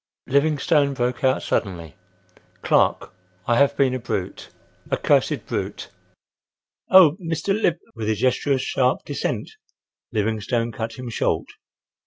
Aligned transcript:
Livingstone 0.25 0.95
broke 0.95 1.23
out 1.23 1.43
suddenly: 1.43 1.93
"Clark, 2.63 3.13
I 3.45 3.57
have 3.59 3.77
been 3.77 3.93
a 3.93 3.99
brute, 3.99 4.49
a 4.89 4.97
cursed 4.97 5.45
brute!" 5.45 5.91
"Oh! 6.89 7.17
Mr. 7.23 7.49
Liv—!" 7.53 7.77
With 7.93 8.09
a 8.09 8.15
gesture 8.15 8.53
of 8.53 8.61
sharp 8.63 9.03
dissent 9.05 9.51
Livingstone 10.11 10.71
cut 10.71 10.95
him 10.97 11.07
short. 11.11 11.45